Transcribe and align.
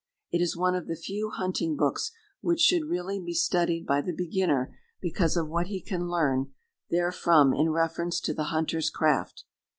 It 0.31 0.41
is 0.41 0.57
one 0.57 0.73
of 0.73 0.87
the 0.87 0.95
few 0.95 1.29
hunting 1.29 1.77
books 1.77 2.11
which 2.41 2.59
should 2.59 2.85
really 2.89 3.19
be 3.19 3.35
studied 3.35 3.85
by 3.85 4.01
the 4.01 4.11
beginner 4.15 4.75
because 4.99 5.37
of 5.37 5.47
what 5.47 5.67
he 5.67 5.79
can 5.79 6.07
learn 6.09 6.51
therefrom 6.89 7.53
in 7.53 7.69
reference 7.69 8.19
to 8.21 8.33
the 8.33 8.45
hunter's 8.45 8.89
craft. 8.89 9.43